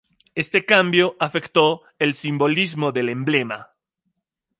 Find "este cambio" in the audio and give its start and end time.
0.33-1.15